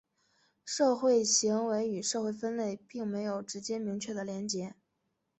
[0.65, 4.73] 社会行为与社会分类并没有直接明确的连结。